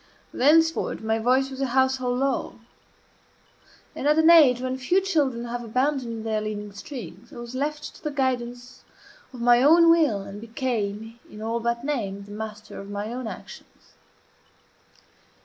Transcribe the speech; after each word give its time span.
Thenceforward 0.33 1.03
my 1.03 1.19
voice 1.19 1.51
was 1.51 1.61
a 1.61 1.67
household 1.77 2.17
law; 2.17 2.55
and 3.95 4.07
at 4.07 4.17
an 4.17 4.31
age 4.31 4.59
when 4.59 4.75
few 4.75 4.99
children 4.99 5.45
have 5.45 5.63
abandoned 5.63 6.25
their 6.25 6.41
leading 6.41 6.73
strings 6.73 7.31
I 7.31 7.35
was 7.37 7.53
left 7.53 7.93
to 7.97 8.03
the 8.03 8.09
guidance 8.09 8.83
of 9.31 9.41
my 9.41 9.61
own 9.61 9.91
will, 9.91 10.23
and 10.23 10.41
became, 10.41 11.19
in 11.29 11.39
all 11.39 11.59
but 11.59 11.83
name, 11.83 12.23
the 12.23 12.31
master 12.31 12.79
of 12.79 12.89
my 12.89 13.13
own 13.13 13.27
actions. 13.27 13.93